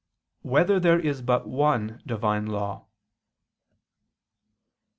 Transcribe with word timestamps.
5] 0.41 0.49
Whether 0.51 0.79
There 0.79 0.99
Is 0.99 1.21
but 1.21 1.47
One 1.47 2.01
Divine 2.07 2.47
Law? 2.47 2.87